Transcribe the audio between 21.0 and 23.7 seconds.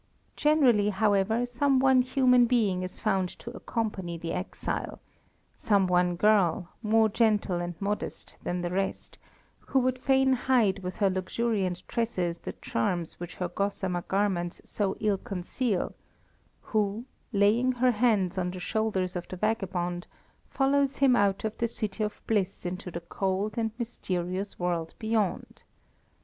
out of the city of bliss into the cold and